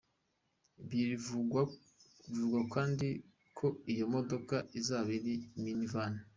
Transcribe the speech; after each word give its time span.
Bivugwa 0.89 1.61
kandi 2.73 3.07
ko 3.57 3.67
iyi 3.91 4.03
modoka 4.13 4.55
izaba 4.79 5.09
ari 5.17 5.33
mini-van. 5.61 6.13